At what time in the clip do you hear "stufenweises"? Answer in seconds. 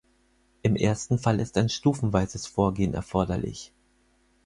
1.69-2.47